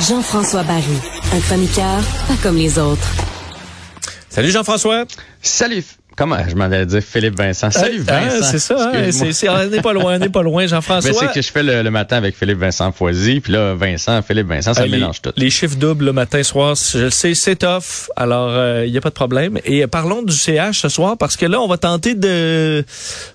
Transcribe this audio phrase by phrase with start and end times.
[0.00, 0.82] Jean-François Barry,
[1.34, 3.08] un chroniqueur pas comme les autres.
[4.28, 5.04] Salut Jean-François.
[5.40, 5.84] Salut.
[6.16, 7.70] Comment je m'en allais dire Philippe Vincent.
[7.72, 8.46] Salut Ah, Vincent.
[8.52, 8.74] c'est ça.
[8.78, 9.26] hein, Excuse-moi.
[9.26, 11.12] c'est, c'est- on n'est pas loin, on n'est pas loin, Mais Jean-François.
[11.12, 14.46] c'est que je fais le, le matin avec Philippe Vincent Foisy, puis là Vincent, Philippe
[14.48, 15.32] Vincent, ça Ah, les, mélange tout.
[15.36, 18.10] les chiffres doubles le matin, soir, je le sais, c'est tough.
[18.16, 19.58] Alors, il n'y a pas de problème.
[19.64, 22.84] Et euh, parlons du CH ce soir, parce que là, on va tenter de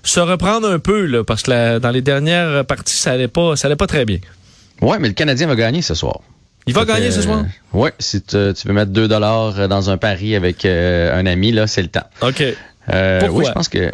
[0.02, 3.56] se reprendre un peu, là, parce que la- dans les dernières parties, ça allait pas,
[3.56, 4.18] ça allait pas très bien.
[4.80, 6.20] Ouais, mais le Canadien va gagner ce soir.
[6.66, 7.40] Il va gagner ce soir?
[7.40, 11.26] euh, Ouais, si tu, tu veux mettre 2 dollars dans un pari avec euh, un
[11.26, 12.06] ami là, c'est le temps.
[12.22, 12.42] OK.
[12.92, 13.38] Euh, Pourquoi?
[13.38, 13.90] Oui, je pense que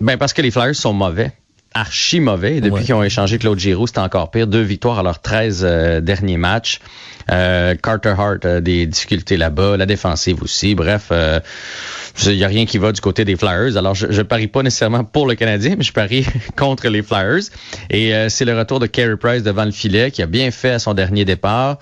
[0.00, 1.32] ben parce que les Flyers sont mauvais.
[1.74, 2.60] Archi mauvais.
[2.60, 2.82] Depuis Ouais.
[2.82, 4.46] qu'ils ont échangé Claude Giroux, c'était encore pire.
[4.46, 6.80] Deux victoires à leurs 13 euh, derniers matchs.
[7.30, 10.74] Euh, Carter Hart a des difficultés là-bas, la défensive aussi.
[10.74, 11.38] Bref, euh,
[12.26, 13.76] il n'y a rien qui va du côté des Flyers.
[13.76, 17.42] Alors, je, je parie pas nécessairement pour le Canadien, mais je parie contre les Flyers.
[17.90, 20.70] Et euh, c'est le retour de Carey Price devant le filet, qui a bien fait
[20.70, 21.78] à son dernier départ.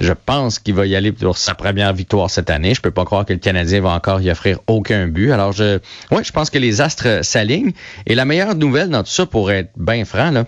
[0.00, 2.74] Je pense qu'il va y aller pour sa première victoire cette année.
[2.74, 5.32] Je peux pas croire que le Canadien va encore y offrir aucun but.
[5.32, 5.78] Alors, je,
[6.10, 7.72] ouais, je pense que les astres s'alignent.
[8.06, 10.44] Et la meilleure nouvelle dans tout ça, pour être bien franc, là,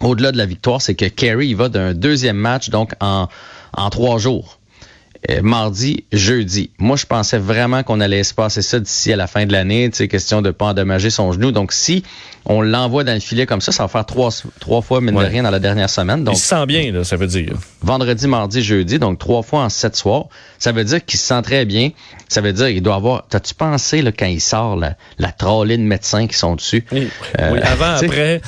[0.00, 3.28] au-delà de la victoire, c'est que il va d'un deuxième match, donc en,
[3.72, 4.57] en trois jours.
[5.30, 6.70] Euh, mardi, jeudi.
[6.78, 9.90] Moi, je pensais vraiment qu'on allait se passer ça d'ici à la fin de l'année,
[9.90, 11.50] tu sais, question de pas endommager son genou.
[11.50, 12.04] Donc, si
[12.44, 14.30] on l'envoie dans le filet comme ça, ça va faire trois,
[14.60, 15.26] trois fois, mais de Ouais.
[15.26, 16.22] rien dans la dernière semaine.
[16.22, 17.54] Donc, il se sent bien, là, ça veut dire.
[17.82, 20.26] vendredi, mardi, jeudi, donc trois fois en sept soirs.
[20.60, 21.90] Ça veut dire qu'il se sent très bien.
[22.28, 23.26] Ça veut dire qu'il doit avoir.
[23.28, 26.84] T'as-tu pensé là, quand il sort la, la trolley de médecins qui sont dessus?
[26.92, 27.08] Oui,
[27.40, 28.40] Euh, oui, avant, tu sais, après.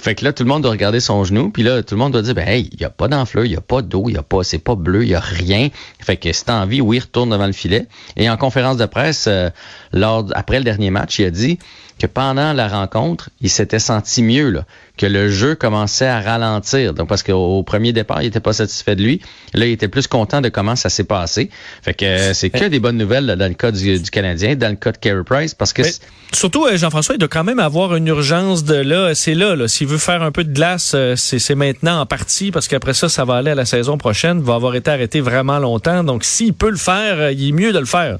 [0.00, 2.12] Fait que là, tout le monde doit regarder son genou, puis là, tout le monde
[2.12, 4.16] doit dire, ben, hey, il n'y a pas d'enfleur, il n'y a pas d'eau, il
[4.16, 5.68] a pas, c'est pas bleu, il y a rien.
[5.98, 7.86] Fait que si t'as envie, oui, retourne devant le filet.
[8.16, 9.50] Et en conférence de presse, euh,
[9.92, 11.58] lors, après le dernier match, il a dit
[12.00, 14.64] que pendant la rencontre, il s'était senti mieux, là,
[14.96, 16.94] que le jeu commençait à ralentir.
[16.94, 19.20] Donc, parce qu'au au premier départ, il était pas satisfait de lui.
[19.52, 21.50] Là, il était plus content de comment ça s'est passé.
[21.82, 24.56] Fait que euh, c'est que des bonnes nouvelles là, dans le cas du, du Canadien,
[24.56, 25.92] dans le cas de Carey Price, parce que Mais
[26.32, 29.14] surtout, euh, Jean-François, il doit quand même avoir une urgence de là.
[29.14, 29.68] C'est là, là.
[29.68, 33.10] S'il veut faire un peu de glace, euh, c'est maintenant en partie, parce qu'après ça,
[33.10, 34.38] ça va aller à la saison prochaine.
[34.38, 36.02] Il va avoir été arrêté vraiment longtemps.
[36.02, 38.16] Donc, s'il peut le faire, il est mieux de le faire.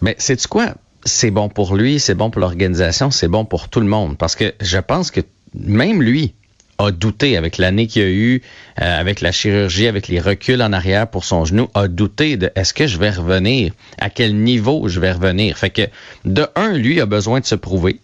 [0.00, 0.74] Mais c'est quoi?
[1.04, 4.18] C'est bon pour lui, c'est bon pour l'organisation, c'est bon pour tout le monde.
[4.18, 5.20] Parce que je pense que
[5.54, 6.34] même lui
[6.78, 8.42] a douté avec l'année qu'il a eu,
[8.80, 12.50] euh, avec la chirurgie, avec les reculs en arrière pour son genou, a douté de
[12.54, 15.56] est-ce que je vais revenir, à quel niveau je vais revenir.
[15.58, 15.82] Fait que
[16.24, 18.00] de un, lui a besoin de se prouver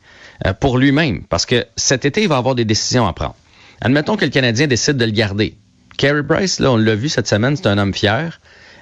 [0.47, 3.37] euh, pour lui-même, parce que cet été il va avoir des décisions à prendre.
[3.81, 5.55] Admettons que le Canadien décide de le garder.
[5.97, 8.41] Carey Price, là, on l'a vu cette semaine, c'est un homme fier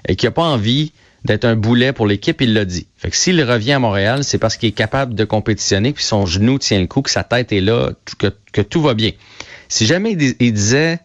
[0.08, 0.92] et qui a pas envie
[1.24, 2.86] d'être un boulet pour l'équipe, il l'a dit.
[2.96, 6.26] Fait que s'il revient à Montréal, c'est parce qu'il est capable de compétitionner, puis son
[6.26, 9.12] genou tient le coup, que sa tête est là, que, que tout va bien.
[9.68, 11.00] Si jamais il disait,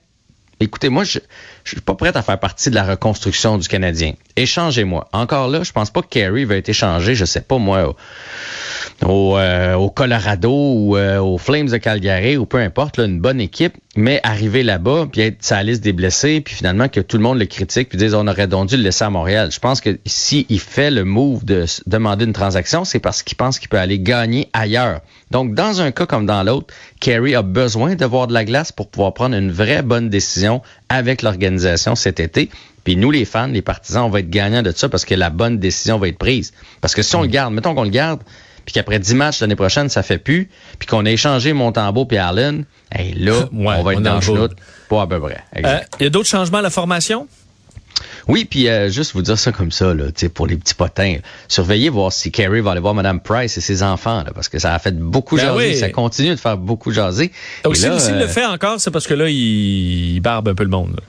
[0.60, 1.20] écoutez, moi, je,
[1.64, 4.14] je suis pas prêt à faire partie de la reconstruction du Canadien.
[4.36, 5.08] Échangez-moi.
[5.14, 7.96] Encore là, je pense pas que Carey va être échangé, je sais pas moi, au,
[9.06, 13.76] au, euh, Colorado ou euh, aux Flames de Calgary ou peu importe, une bonne équipe,
[13.96, 17.38] mais arriver là-bas puis être sa liste des blessés, puis finalement que tout le monde
[17.38, 19.52] le critique puis dise on aurait donc dû le laisser à Montréal.
[19.52, 23.38] Je pense que si il fait le move de demander une transaction, c'est parce qu'il
[23.38, 25.02] pense qu'il peut aller gagner ailleurs.
[25.32, 28.72] Donc dans un cas comme dans l'autre, Kerry a besoin de voir de la glace
[28.72, 30.49] pour pouvoir prendre une vraie bonne décision
[30.90, 32.50] avec l'organisation cet été.
[32.84, 35.30] Puis nous, les fans, les partisans, on va être gagnants de ça parce que la
[35.30, 36.54] bonne décision va être prise.
[36.82, 38.22] Parce que si on le garde, mettons qu'on le garde,
[38.66, 42.18] puis qu'après 10 matchs l'année prochaine, ça fait plus, puis qu'on a échangé Montembeau puis
[42.18, 44.50] Allen, hey, là, Ouais, on va être on dans le.
[44.90, 45.38] Pas à peu près.
[45.58, 45.80] Euh.
[46.00, 47.28] Il y a d'autres changements à la formation?
[48.28, 51.18] Oui, puis euh, juste vous dire ça comme ça, là, pour les petits potins.
[51.48, 54.60] Surveillez voir si Kerry va aller voir Mme Price et ses enfants, là, parce que
[54.60, 55.76] ça a fait beaucoup ben jaser.
[55.76, 57.32] Ça continue de faire beaucoup jaser.
[57.64, 61.00] Donc, s'il le fait encore, c'est parce que là, il, barbe un peu le monde.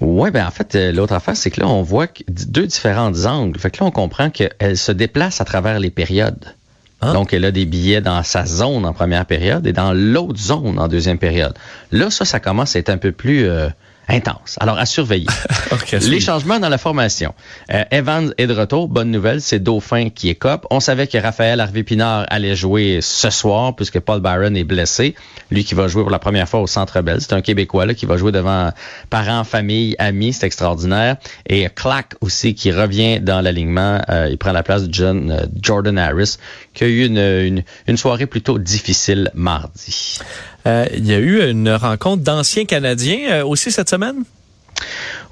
[0.00, 3.58] Oui, ben en fait, l'autre affaire, c'est que là, on voit deux différents angles.
[3.58, 6.54] Fait que là, on comprend qu'elle se déplace à travers les périodes.
[7.00, 7.12] Ah.
[7.12, 10.78] Donc, elle a des billets dans sa zone en première période et dans l'autre zone
[10.78, 11.54] en deuxième période.
[11.92, 13.68] Là, ça, ça commence à être un peu plus euh,
[14.08, 14.56] intense.
[14.60, 15.26] Alors, à surveiller.
[15.92, 17.34] les changements dans la formation.
[17.72, 18.88] Euh, Evans est de retour.
[18.88, 20.66] Bonne nouvelle, c'est Dauphin qui est cop.
[20.70, 25.14] On savait que Raphaël Harvey-Pinard allait jouer ce soir puisque Paul Byron est blessé.
[25.50, 27.20] Lui qui va jouer pour la première fois au Centre Bell.
[27.20, 28.70] C'est un Québécois là, qui va jouer devant
[29.10, 30.32] parents, famille, amis.
[30.32, 31.16] C'est extraordinaire.
[31.48, 34.00] Et Clack aussi qui revient dans l'alignement.
[34.08, 36.36] Euh, il prend la place de John, euh, Jordan Harris
[36.74, 40.18] qui a eu une, une, une soirée plutôt difficile mardi.
[40.66, 44.24] Euh, il y a eu une rencontre d'anciens Canadiens euh, aussi cette semaine?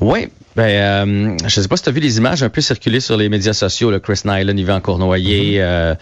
[0.00, 3.00] Oui, ben, euh, je sais pas si tu as vu les images un peu circuler
[3.00, 3.90] sur les médias sociaux.
[3.90, 5.94] Le Chris Nyland, Yvan Cournoyer, euh,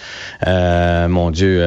[0.46, 1.62] euh, mon Dieu,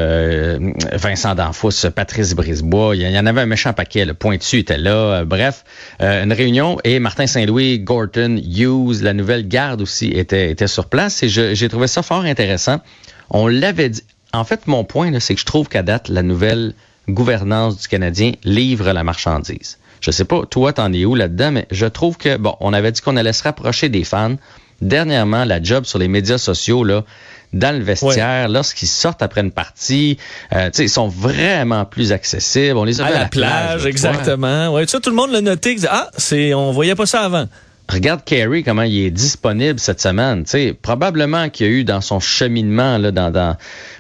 [0.93, 2.95] Vincent Danfous, Patrice Brisebois.
[2.95, 4.05] Il y, en avait un méchant paquet.
[4.05, 5.23] Le Pointu était là.
[5.25, 5.63] bref,
[5.99, 11.23] une réunion et Martin Saint-Louis, Gorton, Hughes, la nouvelle garde aussi était, était sur place
[11.23, 12.81] et j'ai trouvé ça fort intéressant.
[13.29, 14.03] On l'avait dit.
[14.31, 16.73] En fait, mon point, c'est que je trouve qu'à date, la nouvelle
[17.07, 19.77] gouvernance du Canadien livre la marchandise.
[20.01, 22.91] Je sais pas, toi, t'en es où là-dedans, mais je trouve que, bon, on avait
[22.91, 24.35] dit qu'on allait se rapprocher des fans.
[24.81, 27.05] Dernièrement, la job sur les médias sociaux, là,
[27.53, 30.17] dans le vestiaire, lorsqu'ils sortent après une partie,
[30.51, 32.77] euh, ils sont vraiment plus accessibles.
[32.77, 34.73] On les a à, la, plage, exactement.
[34.73, 35.77] Ouais, ça, tout le monde l'a noté.
[35.87, 37.47] Ah, c'est, on voyait pas ça avant.
[37.89, 40.45] Regarde Kerry, comment il est disponible cette semaine.
[40.45, 43.57] sais, probablement qu'il y a eu dans son cheminement là, dans, dans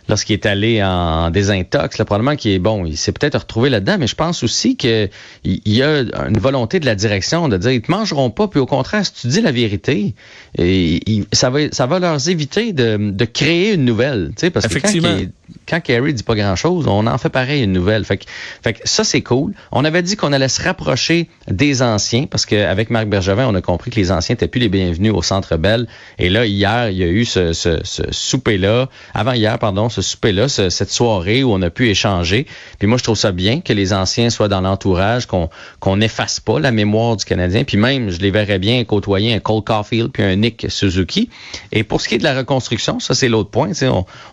[0.07, 2.85] lorsqu'il est allé en désintox, là, probablement qu'il est bon.
[2.85, 5.09] Il s'est peut-être retrouvé là-dedans, mais je pense aussi qu'il
[5.43, 8.65] y a une volonté de la direction de dire ils te mangeront pas, puis au
[8.65, 10.15] contraire, si tu dis la vérité,
[10.57, 14.31] et, ça va ça va leur éviter de, de créer une nouvelle.
[14.53, 15.29] Parce que quand,
[15.67, 18.05] quand Kerry dit pas grand-chose, on en fait pareil une nouvelle.
[18.05, 18.25] Fait que,
[18.61, 19.53] fait que ça, c'est cool.
[19.71, 23.61] On avait dit qu'on allait se rapprocher des anciens, parce qu'avec Marc Bergevin, on a
[23.61, 25.87] compris que les anciens n'étaient plus les bienvenus au Centre Bell.
[26.19, 30.01] Et là, hier, il y a eu ce, ce, ce souper-là, avant hier, pardon, ce
[30.01, 32.45] souper-là, cette soirée où on a pu échanger.
[32.79, 36.59] Puis moi, je trouve ça bien que les anciens soient dans l'entourage, qu'on n'efface pas
[36.59, 37.63] la mémoire du Canadien.
[37.63, 41.29] Puis même, je les verrais bien côtoyer un Cole Caulfield puis un Nick Suzuki.
[41.71, 43.71] Et pour ce qui est de la reconstruction, ça, c'est l'autre point.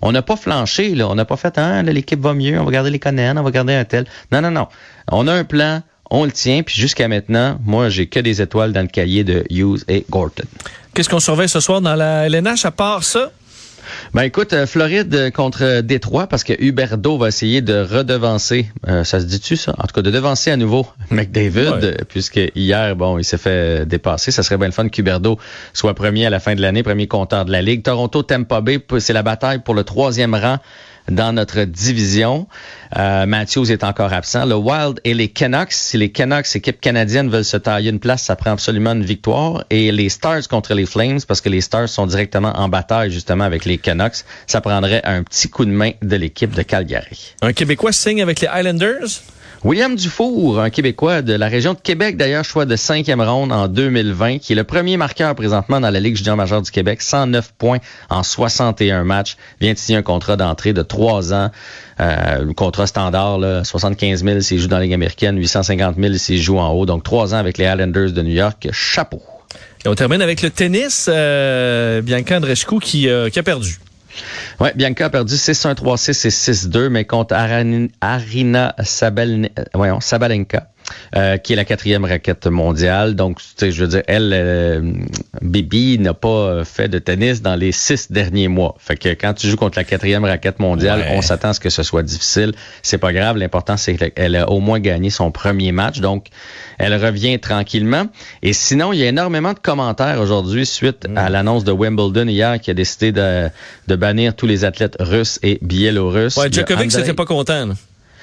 [0.03, 1.09] On n'a pas flanché, là.
[1.09, 3.51] On n'a pas fait, hein, l'équipe va mieux, on va garder les Canadiens, on va
[3.51, 4.07] garder un tel.
[4.33, 4.67] Non, non, non.
[5.13, 8.73] On a un plan, on le tient, puis jusqu'à maintenant, moi, j'ai que des étoiles
[8.73, 10.45] dans le cahier de Hughes et Gorton.
[10.95, 13.31] Qu'est-ce qu'on surveille ce soir dans la LNH à part ça?
[14.15, 19.21] Ben écoute, euh, Floride contre Détroit parce que Huberdo va essayer de redevancer, euh, ça
[19.21, 19.75] se dit-tu ça?
[19.79, 24.31] En tout cas, de devancer à nouveau McDavid, puisque hier, bon, il s'est fait dépasser.
[24.31, 25.39] Ça serait bien le fun qu'Huberdo
[25.73, 27.83] soit premier à la fin de l'année, premier compteur de la Ligue.
[27.83, 30.59] Toronto, Tampa Bay, c'est la bataille pour le troisième rang
[31.11, 32.47] dans notre division.
[32.97, 34.47] Euh, Matthews est encore absent.
[34.47, 35.73] Le Wild et les Canucks.
[35.73, 39.65] Si les Canucks, équipe canadienne, veulent se tailler une place, ça prend absolument une victoire.
[39.71, 43.45] Et les Stars contre les Flames, parce que les Stars sont directement en bataille justement
[43.45, 47.35] avec les Canucks, ça prendrait un petit coup de main de l'équipe de Calgary.
[47.43, 49.23] Un Québécois signe avec les Islanders?
[49.63, 53.69] William Dufour, un Québécois de la région de Québec, d'ailleurs choix de cinquième ronde en
[53.69, 57.53] 2020, qui est le premier marqueur présentement dans la Ligue junior majeure du Québec, 109
[57.59, 57.77] points
[58.09, 61.51] en 61 matchs, vient de signer un contrat d'entrée de trois ans,
[62.01, 66.15] euh, le contrat standard, là, 75 000 s'il joue dans la Ligue américaine, 850 000
[66.15, 69.21] s'il joue en haut, donc trois ans avec les Islanders de New York, chapeau.
[69.85, 73.79] Et on termine avec le tennis, euh, Bianca Andreescu qui, euh, qui a perdu.
[74.61, 80.67] Oui, Bianca a perdu 6-1, 3-6 et 6-2, mais contre Arina Sabalenka.
[81.17, 83.15] Euh, qui est la quatrième raquette mondiale.
[83.15, 84.93] Donc, tu sais, je veux dire, elle, euh,
[85.43, 88.77] Bibi n'a pas fait de tennis dans les six derniers mois.
[88.79, 91.71] Fait que quand tu joues contre la quatrième raquette mondiale, on s'attend à ce que
[91.71, 92.53] ce soit difficile.
[92.83, 93.37] C'est pas grave.
[93.37, 96.01] L'important, c'est qu'elle a au moins gagné son premier match.
[96.01, 96.27] Donc,
[96.79, 98.07] elle revient tranquillement.
[98.43, 101.33] Et sinon, il y a énormément de commentaires aujourd'hui suite à mm.
[101.33, 103.49] l'annonce de Wimbledon hier qui a décidé de,
[103.89, 106.37] de bannir tous les athlètes russes et biélorusses.
[106.37, 107.71] Ouais, Djokovic, c'était pas content.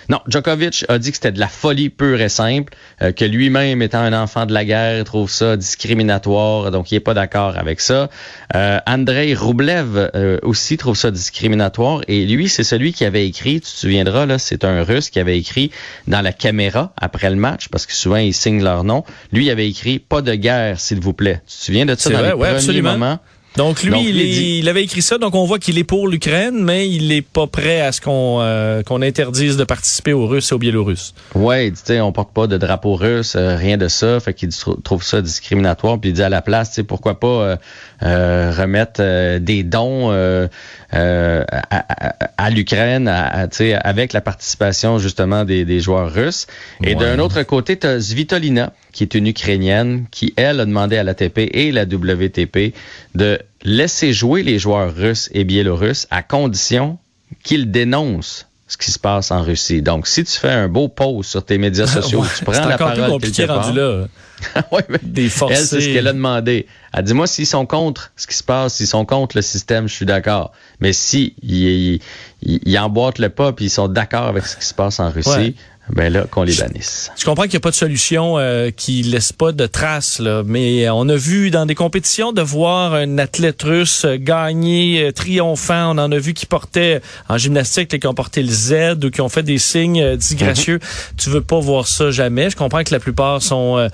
[0.10, 3.82] Non, Djokovic a dit que c'était de la folie pure et simple, euh, que lui-même
[3.82, 7.82] étant un enfant de la guerre, trouve ça discriminatoire, donc il est pas d'accord avec
[7.82, 8.10] ça.
[8.56, 13.56] Euh, Andrei Roublev euh, aussi trouve ça discriminatoire et lui, c'est celui qui avait écrit,
[13.56, 15.72] tu te souviendras, là, c'est un Russe qui avait écrit
[16.08, 19.04] dans la caméra après le match, parce que souvent ils signent leur nom.
[19.34, 21.42] Lui, il avait écrit pas de guerre, s'il vous plaît.
[21.48, 23.20] Tu te souviens de ça dans les premiers moments?
[23.58, 27.08] Donc lui, il, avait écrit ça, donc on voit qu'il est pour l'Ukraine, mais il
[27.08, 30.60] n'est pas prêt à ce qu'on euh, qu'on interdise de participer aux Russes et aux
[30.60, 31.16] Biélorusses.
[31.34, 34.50] Ouais, tu sais, on porte pas de drapeau russe, euh, rien de ça, fait qu'il
[34.84, 37.58] trouve ça discriminatoire, puis il dit à la place, tu sais, pourquoi pas
[38.04, 40.12] euh, remettre des dons
[40.92, 46.46] à, l'Ukraine, avec la participation justement des, joueurs russes.
[46.84, 50.98] Et d'un autre côté, tu as Svitolina, qui est une Ukrainienne, qui elle a demandé
[50.98, 52.74] à l'ATP et la WTP
[53.14, 56.98] de laisser jouer les joueurs russes et biélorusses à condition
[57.44, 59.84] qu'ils dénoncent ce qui se passe en Russie.
[59.84, 63.22] Donc, si tu fais un beau post sur tes médias sociaux, tu prends la parole
[63.22, 63.72] quelque part.
[63.72, 64.08] Là.
[64.72, 66.66] ouais, mais Elle, c'est ce qu'elle a demandé.
[66.92, 69.88] Elle dit, moi, s'ils sont contre ce qui se passe, s'ils sont contre le système,
[69.88, 70.54] je suis d'accord.
[70.80, 72.02] Mais si ils,
[72.42, 75.56] ils, emboîtent le pas puis ils sont d'accord avec ce qui se passe en Russie,
[75.94, 77.12] ben là, qu'on les bannisse.
[77.18, 80.44] Je comprends qu'il n'y a pas de solution euh, qui laisse pas de traces, là,
[80.46, 85.96] mais on a vu dans des compétitions de voir un athlète russe gagner euh, triomphant.
[85.96, 89.22] On en a vu qui portait en gymnastique, qui ont porté le Z ou qui
[89.22, 90.78] ont fait des signes euh, disgracieux.
[90.78, 91.16] Mm-hmm.
[91.18, 92.50] Tu veux pas voir ça jamais.
[92.50, 93.88] Je comprends que la plupart sont, euh,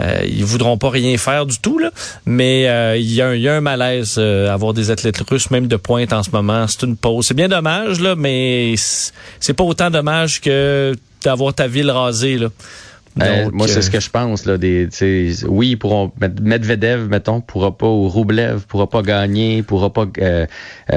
[0.00, 1.90] euh ils voudront pas rien faire du tout, là,
[2.24, 2.62] mais
[2.98, 5.76] il y, a un, y a un malaise à avoir des athlètes russes, même de
[5.76, 6.66] pointe en ce moment.
[6.66, 7.26] C'est une pause.
[7.26, 8.74] C'est bien dommage, là, mais
[9.40, 12.38] c'est pas autant dommage que d'avoir ta ville rasée.
[12.38, 12.48] Là.
[13.22, 14.44] Euh, moi, c'est ce euh, que je pense.
[14.44, 14.88] Là, des,
[15.48, 16.12] oui, ils pourront.
[16.42, 20.46] Medvedev, mettons, pourra pas, ou Roublev pourra pas gagner, pourra pas euh,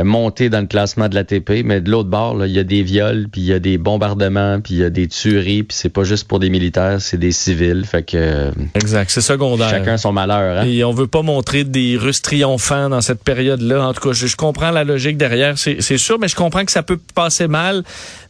[0.04, 3.28] monter dans le classement de l'ATP, mais de l'autre bord, il y a des viols,
[3.32, 6.04] puis il y a des bombardements, puis il y a des tueries, puis c'est pas
[6.04, 7.86] juste pour des militaires, c'est des civils.
[7.86, 8.52] Fait que.
[8.76, 9.70] Exact, c'est secondaire.
[9.70, 10.60] Chacun son malheur.
[10.60, 10.66] Hein?
[10.66, 13.88] Et on veut pas montrer des Russes triomphants dans cette période-là.
[13.88, 16.72] En tout cas, je, je comprends la logique derrière, c'est sûr, mais je comprends que
[16.72, 17.84] ça peut passer mal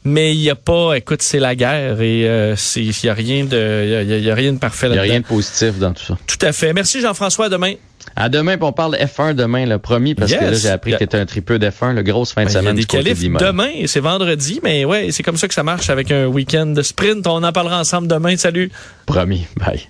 [0.05, 3.45] mais il n'y a pas, écoute, c'est la guerre et euh, il n'y a rien
[3.45, 5.03] de, il y, a, rien de parfait là-dedans.
[5.03, 6.17] Il n'y a rien de positif dans tout ça.
[6.25, 6.73] Tout à fait.
[6.73, 7.45] Merci Jean-François.
[7.45, 7.73] À demain.
[8.15, 11.03] À demain, on parle F1 demain, le premier, parce que là, j'ai appris que tu
[11.03, 12.63] étais un tripeux d'F1, le grosse fin de semaine.
[12.63, 15.63] Il y a des qualifs demain, c'est vendredi, mais ouais, c'est comme ça que ça
[15.63, 17.27] marche avec un week-end de sprint.
[17.27, 18.35] On en parlera ensemble demain.
[18.37, 18.71] Salut.
[19.05, 19.45] Promis.
[19.57, 19.81] Bye.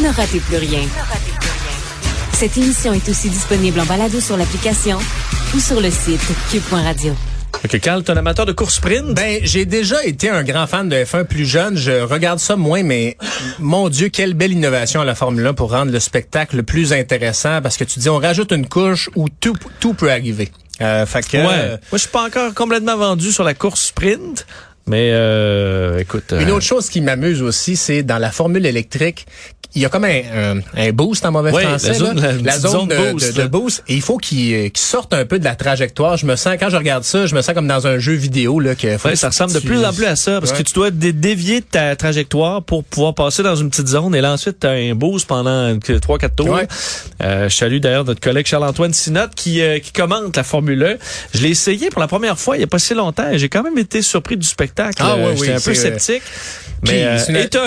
[0.00, 0.80] Ne ratez plus rien.
[2.32, 4.98] Cette émission est aussi disponible en balado sur l'application
[5.54, 6.20] ou sur le site
[6.50, 7.14] cube.radio.
[7.64, 9.14] OK, Carl, t'es un amateur de course sprint?
[9.14, 11.78] Ben, j'ai déjà été un grand fan de F1 plus jeune.
[11.78, 13.16] Je regarde ça moins, mais
[13.58, 17.62] mon Dieu, quelle belle innovation à la Formule 1 pour rendre le spectacle plus intéressant
[17.62, 20.50] parce que tu dis, on rajoute une couche où tout, tout peut arriver.
[20.82, 21.46] Euh, fait que, ouais.
[21.48, 24.46] Euh, Moi, je suis pas encore complètement vendu sur la course sprint.
[24.86, 26.34] Mais euh, écoute.
[26.38, 29.26] Une autre chose qui m'amuse aussi, c'est dans la formule électrique,
[29.74, 31.88] il y a comme un, un, boost en mauvais français.
[31.88, 33.82] La zone, la, zone, de, boost, de, boost.
[33.88, 36.16] Et il faut qu'il sorte un peu de la trajectoire.
[36.16, 38.60] Je me sens, quand je regarde ça, je me sens comme dans un jeu vidéo.
[38.60, 40.38] Là, que ouais, ça ressemble de plus en plus à ça.
[40.40, 44.14] Parce que tu dois dévier ta trajectoire pour pouvoir passer dans une petite zone.
[44.14, 46.60] Et là, ensuite, tu as un boost pendant 3-4 tours.
[47.22, 50.94] Euh, je salue d'ailleurs notre collègue Charles-Antoine Sinotte qui, euh, qui commente la Formule 1.
[51.34, 53.28] Je l'ai essayé pour la première fois il n'y a pas si longtemps.
[53.32, 54.73] J'ai quand même été surpris du spectacle.
[54.78, 56.22] Ah, ouais, J'étais un peu sceptique.
[56.82, 57.18] Mais, euh,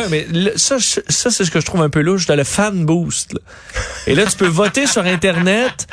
[0.09, 2.27] mais ça, ça c'est ce que je trouve un peu louche.
[2.27, 3.33] T'as le fan boost.
[4.05, 5.87] Et là, tu peux voter sur Internet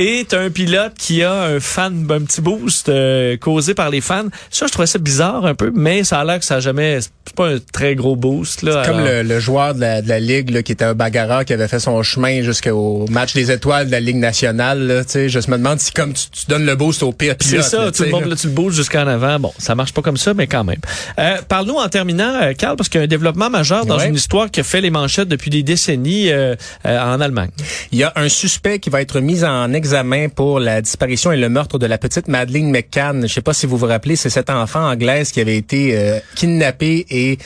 [0.00, 4.00] et t'as un pilote qui a un fan, un petit boost euh, causé par les
[4.00, 4.28] fans.
[4.48, 7.00] Ça, je trouvais ça bizarre un peu, mais ça a l'air que ça a jamais...
[7.00, 8.62] C'est pas un très gros boost.
[8.62, 11.52] Là, comme le, joueur de la, de la Ligue là, qui était un bagarreur qui
[11.52, 14.86] avait fait son chemin jusqu'au match des étoiles de la Ligue nationale.
[14.86, 17.62] Là, je me demande si comme tu, donnes le boost au pire pilote.
[17.62, 19.38] C'est ça, tout le monde, là, tu le boostes jusqu'en avant.
[19.38, 20.80] Bon, ça marche pas comme ça, mais quand même.
[21.18, 24.14] Euh, Parle-nous en terminant, euh, Carl, parce qu'il y a un développement majeur dans une
[24.14, 27.50] histoire qui a fait les manchettes depuis des décennies euh, euh, en Allemagne.
[27.92, 29.89] Il y a un suspect qui va être mis en examen
[30.34, 33.26] pour la disparition et le meurtre de la petite Madeleine McCann.
[33.26, 36.18] Je sais pas si vous vous rappelez, c'est cette enfant anglaise qui avait été euh,
[36.36, 37.38] kidnappée et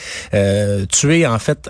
[0.91, 1.69] tuée en fait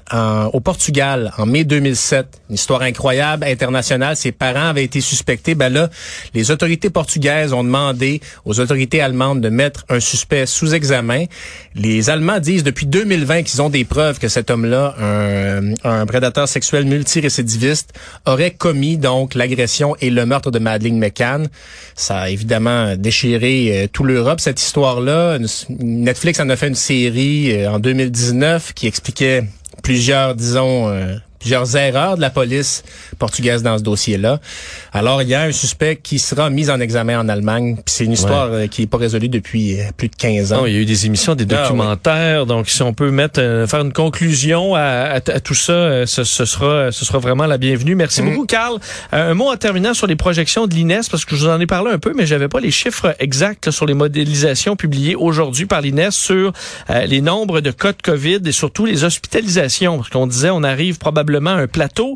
[0.53, 2.27] au Portugal en mai 2007.
[2.49, 4.15] Une histoire incroyable, internationale.
[4.15, 5.55] Ses parents avaient été suspectés.
[5.55, 5.89] Ben là,
[6.33, 11.25] les autorités portugaises ont demandé aux autorités allemandes de mettre un suspect sous examen.
[11.73, 16.47] Les Allemands disent depuis 2020 qu'ils ont des preuves que cet homme-là, un, un prédateur
[16.47, 17.93] sexuel multirécidiviste,
[18.25, 21.47] aurait commis donc l'agression et le meurtre de Madeleine McCann.
[21.95, 25.37] Ça a évidemment déchiré euh, tout l'Europe, cette histoire-là.
[25.69, 29.43] Netflix en a fait une série euh, en 2019 qui expliquait
[29.83, 32.83] plusieurs, disons, euh, plusieurs erreurs de la police
[33.19, 34.39] portugaise dans ce dossier-là.
[34.93, 37.77] Alors, il y a un suspect qui sera mis en examen en Allemagne.
[37.85, 40.57] C'est une histoire euh, qui n'est pas résolue depuis euh, plus de 15 ans.
[40.61, 42.45] Non, il y a eu des émissions, des ah, documentaires.
[42.45, 47.05] Donc, si on peut mettre euh, faire une conclusion à, tout ça, ce, sera ce
[47.05, 47.95] sera vraiment la bienvenue.
[47.95, 48.25] Merci mm.
[48.29, 48.79] beaucoup, Carl.
[49.11, 51.67] un mot en terminant sur les projections de l'INES, parce que je vous en ai
[51.67, 55.81] parlé un peu, mais j'avais pas les chiffres exacts sur les modélisations publiées aujourd'hui par
[55.81, 56.53] l'INES sur
[57.07, 59.97] les nombres de cas de COVID et surtout les hospitalisations.
[59.97, 62.15] Parce qu'on disait, on arrive probablement un plateau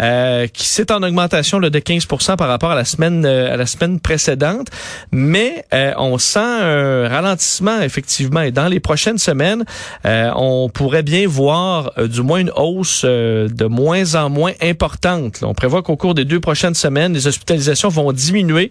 [0.00, 4.00] euh, qui c'est en augmentation de 15 par rapport à la semaine à la semaine
[4.00, 4.68] précédente,
[5.12, 5.64] mais
[5.96, 9.64] on sent un ralentissement effectivement et dans les prochaines semaines,
[10.04, 15.42] on pourrait bien voir du moins une hausse de moins en moins importante.
[15.42, 18.70] on prévoit qu'au cours des deux prochaines semaines, les hospitalisations vont diminuer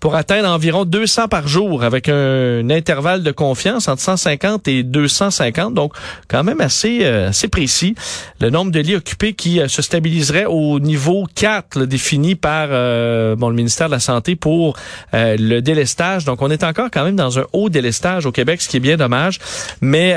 [0.00, 5.74] pour atteindre environ 200 par jour avec un, intervalle de confiance entre 150 et 250,
[5.74, 5.92] donc
[6.28, 7.94] quand même assez, euh, assez précis.
[8.40, 13.36] Le nombre de lits occupés qui euh, se stabiliserait au niveau 4 défini par euh,
[13.36, 14.76] bon, le ministère de la Santé pour
[15.12, 16.24] le délestage.
[16.24, 18.80] Donc on est encore quand même dans un haut délestage au Québec, ce qui est
[18.80, 19.38] bien dommage.
[19.80, 20.14] Mais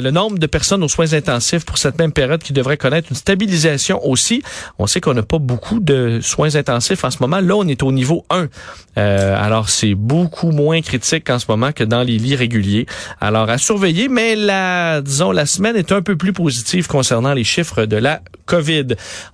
[0.00, 3.16] le nombre de personnes aux soins intensifs pour cette même période qui devrait connaître une
[3.16, 4.42] stabilisation aussi.
[4.78, 7.40] On sait qu'on n'a pas beaucoup de soins intensifs en ce moment.
[7.40, 8.48] Là, on est au niveau 1.
[8.96, 12.86] alors c'est beaucoup moins critique en ce moment que dans les lits réguliers.
[13.20, 17.44] Alors à surveiller, mais la, disons, la semaine est un peu plus positive concernant les
[17.44, 18.22] chiffres de la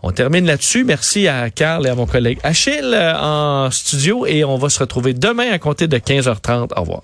[0.02, 0.84] On termine là-dessus.
[0.84, 4.78] Merci à Carl et à mon collègue Achille euh, en studio et on va se
[4.78, 6.68] retrouver demain à compter de 15h30.
[6.76, 7.02] Au revoir.